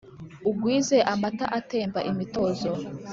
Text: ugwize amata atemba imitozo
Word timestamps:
ugwize 0.49 0.97
amata 1.13 1.45
atemba 1.59 1.99
imitozo 2.11 2.69